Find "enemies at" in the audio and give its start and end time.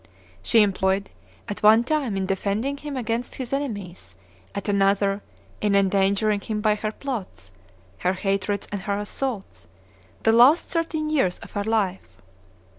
3.53-4.67